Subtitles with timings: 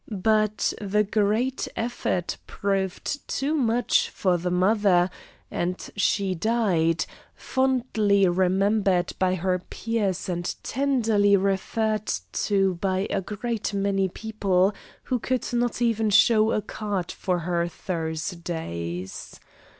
[0.09, 5.11] But the great effort proved too much for the mother,
[5.51, 13.75] and she died, fondly remembered by her peers and tenderly referred to by a great
[13.75, 19.39] many people who could not even show a card for her Thursdays.